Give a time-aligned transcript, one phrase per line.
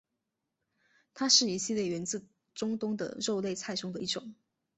[1.13, 4.33] 它是一系列源自中东的肉类菜中的一种。